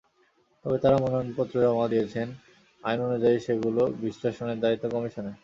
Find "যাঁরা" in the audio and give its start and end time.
0.83-0.97